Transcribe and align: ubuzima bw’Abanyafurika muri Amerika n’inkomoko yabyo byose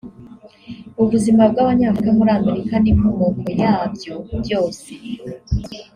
ubuzima 1.01 1.43
bw’Abanyafurika 1.51 2.11
muri 2.17 2.31
Amerika 2.39 2.73
n’inkomoko 2.79 3.45
yabyo 3.61 4.13
byose 4.41 4.91